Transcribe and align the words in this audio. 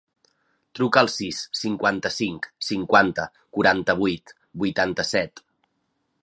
Truca 0.77 1.01
al 1.03 1.09
sis, 1.15 1.41
cinquanta-cinc, 1.59 2.47
cinquanta, 2.69 3.27
quaranta-vuit, 3.59 4.35
vuitanta-set. 4.65 5.45